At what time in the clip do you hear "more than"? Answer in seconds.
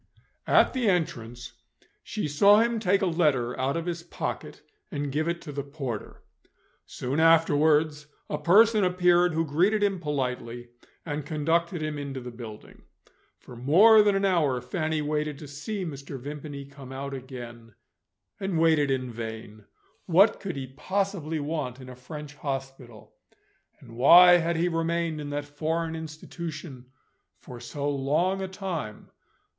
13.55-14.15